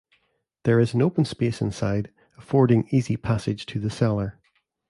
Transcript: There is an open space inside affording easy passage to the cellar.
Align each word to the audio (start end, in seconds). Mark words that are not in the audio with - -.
There 0.63 0.79
is 0.79 0.95
an 0.95 1.01
open 1.03 1.25
space 1.25 1.61
inside 1.61 2.11
affording 2.35 2.87
easy 2.89 3.17
passage 3.17 3.67
to 3.67 3.79
the 3.79 3.91
cellar. 3.91 4.39